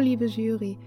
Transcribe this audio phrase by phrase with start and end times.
[0.00, 0.78] liebe Jury,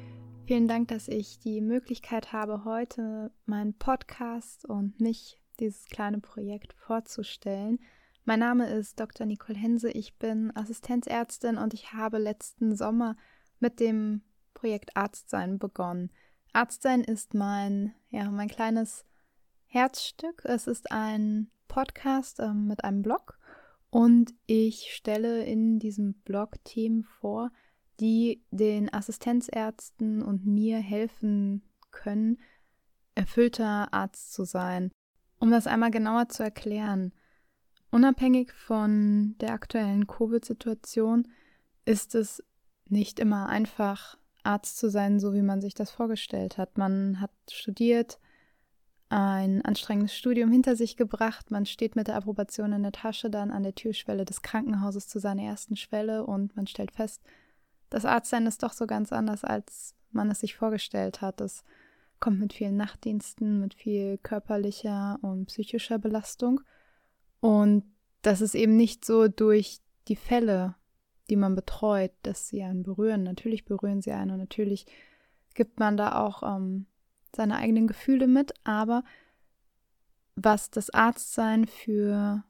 [0.46, 6.73] vielen Dank, dass ich die Möglichkeit habe, heute meinen Podcast und mich, dieses kleine Projekt,
[6.73, 7.80] vorzustellen.
[8.23, 9.27] Mein Name ist Dr.
[9.27, 13.16] Nicole Hense, ich bin Assistenzärztin und ich habe letzten Sommer
[13.59, 14.21] mit dem
[14.54, 16.12] Projekt Arztsein begonnen.
[16.53, 19.05] Arztsein ist mein, ja, mein kleines
[19.67, 20.44] Herzstück.
[20.45, 23.38] Es ist ein Podcast äh, mit einem Blog
[23.91, 27.52] und ich stelle in diesem Blog Themen vor,
[27.99, 32.40] die den Assistenzärzten und mir helfen können,
[33.16, 34.91] erfüllter Arzt zu sein.
[35.40, 37.13] Um das einmal genauer zu erklären,
[37.91, 41.27] unabhängig von der aktuellen Covid-Situation
[41.85, 42.44] ist es
[42.88, 46.77] nicht immer einfach, Arzt zu sein, so wie man sich das vorgestellt hat.
[46.77, 48.20] Man hat studiert,
[49.09, 53.51] ein anstrengendes Studium hinter sich gebracht, man steht mit der Approbation in der Tasche dann
[53.51, 57.21] an der Türschwelle des Krankenhauses zu seiner ersten Schwelle und man stellt fest,
[57.90, 61.41] das Arztsein ist doch so ganz anders, als man es sich vorgestellt hat.
[61.41, 61.64] Es
[62.20, 66.62] kommt mit vielen Nachtdiensten, mit viel körperlicher und psychischer Belastung.
[67.40, 67.84] Und
[68.22, 70.75] das ist eben nicht so durch die Fälle,
[71.30, 73.24] die man betreut, dass sie einen berühren.
[73.24, 74.86] Natürlich berühren sie einen und natürlich
[75.53, 76.86] gibt man da auch ähm,
[77.36, 79.03] seine eigenen Gefühle mit, aber
[80.36, 82.44] was das Arztsein für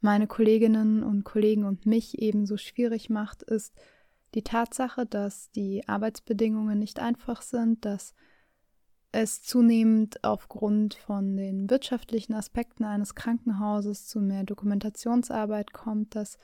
[0.00, 3.74] meine Kolleginnen und Kollegen und mich eben so schwierig macht, ist,
[4.34, 8.14] die Tatsache, dass die Arbeitsbedingungen nicht einfach sind, dass
[9.12, 16.38] es zunehmend aufgrund von den wirtschaftlichen Aspekten eines Krankenhauses zu mehr Dokumentationsarbeit kommt, dass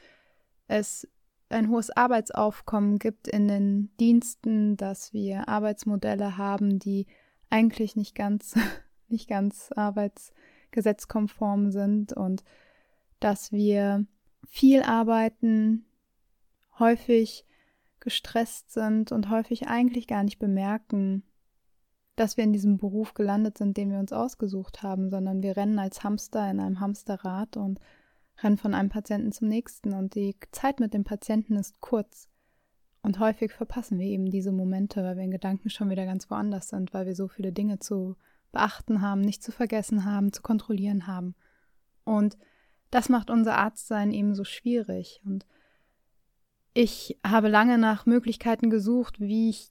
[0.67, 1.09] es
[1.49, 7.07] ein hohes Arbeitsaufkommen gibt in den Diensten, dass wir Arbeitsmodelle haben, die
[7.51, 8.55] eigentlich nicht ganz,
[9.09, 12.43] nicht ganz arbeitsgesetzkonform sind und
[13.21, 14.05] dass wir
[14.49, 15.87] viel arbeiten,
[16.79, 17.46] häufig
[18.07, 21.25] gestresst sind und häufig eigentlich gar nicht bemerken,
[22.15, 25.81] dass wir in diesem Beruf gelandet sind, den wir uns ausgesucht haben, sondern wir rennen
[25.81, 27.81] als Hamster in einem Hamsterrad und
[28.45, 32.29] rennen von einem Patienten zum nächsten und die Zeit mit dem Patienten ist kurz.
[33.03, 36.69] Und häufig verpassen wir eben diese Momente, weil wir in Gedanken schon wieder ganz woanders
[36.69, 38.15] sind, weil wir so viele Dinge zu
[38.53, 41.35] beachten haben, nicht zu vergessen haben, zu kontrollieren haben.
[42.05, 42.39] Und
[42.93, 45.21] das macht unser Arztsein eben so schwierig.
[45.25, 45.45] Und
[46.77, 49.71] ich habe lange nach Möglichkeiten gesucht, wie ich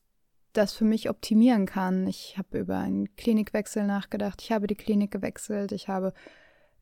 [0.54, 2.08] das für mich optimieren kann.
[2.08, 6.14] Ich habe über einen Klinikwechsel nachgedacht, ich habe die Klinik gewechselt, ich habe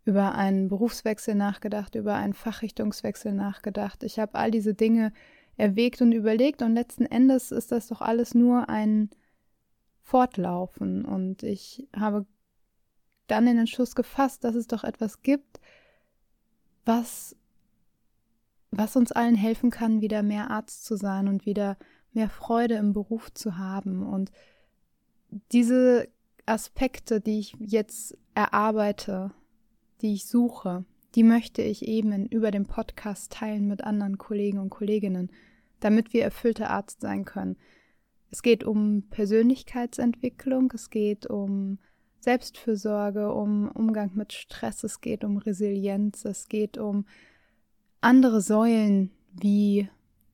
[0.06, 4.04] über einen Berufswechsel nachgedacht, über einen Fachrichtungswechsel nachgedacht.
[4.04, 5.12] Ich habe all diese Dinge
[5.58, 9.10] erwägt und überlegt und letzten Endes ist das doch alles nur ein
[10.04, 12.26] Fortlaufen und ich habe
[13.28, 15.60] dann den Entschluss gefasst, dass es doch etwas gibt,
[16.86, 17.36] was
[18.78, 21.78] was uns allen helfen kann, wieder mehr Arzt zu sein und wieder
[22.12, 24.04] mehr Freude im Beruf zu haben.
[24.04, 24.32] Und
[25.52, 26.08] diese
[26.46, 29.32] Aspekte, die ich jetzt erarbeite,
[30.02, 30.86] die ich suche,
[31.16, 35.32] die möchte ich eben über den Podcast teilen mit anderen Kollegen und Kolleginnen,
[35.80, 37.58] damit wir erfüllte Arzt sein können.
[38.32, 41.78] Es geht um Persönlichkeitsentwicklung, es geht um
[42.20, 47.06] Selbstfürsorge, um Umgang mit Stress, es geht um Resilienz, es geht um
[48.04, 49.90] andere Säulen wie,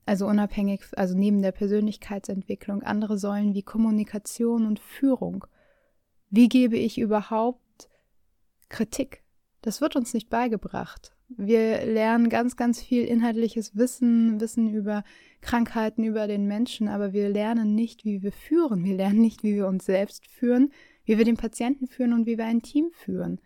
[0.06, 5.46] also unabhängig, also neben der Persönlichkeitsentwicklung, andere Säulen wie Kommunikation und Führung.
[6.30, 7.90] Wie gebe ich überhaupt
[8.70, 9.24] Kritik?
[9.62, 11.16] Das wird uns nicht beigebracht.
[11.28, 15.04] Wir lernen ganz, ganz viel inhaltliches Wissen, Wissen über
[15.42, 18.84] Krankheiten, über den Menschen, aber wir lernen nicht, wie wir führen.
[18.84, 20.72] Wir lernen nicht, wie wir uns selbst führen,
[21.04, 23.40] wie wir den Patienten führen und wie wir ein Team führen.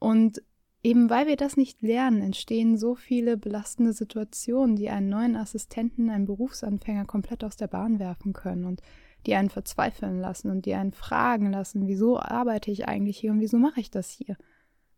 [0.00, 0.42] Und
[0.82, 6.08] Eben weil wir das nicht lernen, entstehen so viele belastende Situationen, die einen neuen Assistenten,
[6.08, 8.80] einen Berufsanfänger komplett aus der Bahn werfen können und
[9.26, 13.40] die einen verzweifeln lassen und die einen fragen lassen, wieso arbeite ich eigentlich hier und
[13.40, 14.38] wieso mache ich das hier?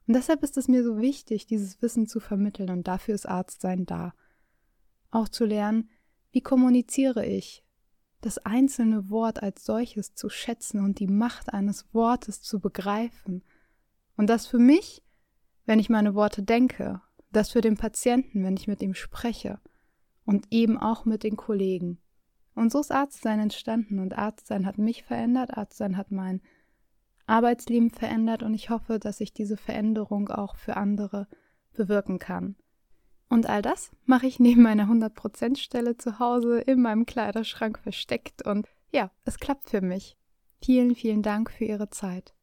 [0.07, 3.85] Und deshalb ist es mir so wichtig, dieses Wissen zu vermitteln und dafür ist Arztsein
[3.85, 4.15] da.
[5.11, 5.91] Auch zu lernen,
[6.31, 7.65] wie kommuniziere ich,
[8.21, 13.43] das einzelne Wort als solches zu schätzen und die Macht eines Wortes zu begreifen.
[14.17, 15.02] Und das für mich
[15.65, 17.01] wenn ich meine Worte denke,
[17.31, 19.61] das für den Patienten, wenn ich mit ihm spreche
[20.25, 21.99] und eben auch mit den Kollegen.
[22.55, 26.43] Und so ist Arztsein entstanden und Arztsein hat mich verändert, Arztsein hat mein
[27.27, 31.29] Arbeitsleben verändert und ich hoffe, dass ich diese Veränderung auch für andere
[31.73, 32.57] bewirken kann.
[33.29, 38.45] Und all das mache ich neben meiner 100% Stelle zu Hause in meinem Kleiderschrank versteckt
[38.47, 40.19] und ja, es klappt für mich.
[40.63, 42.35] Vielen, vielen Dank für Ihre Zeit.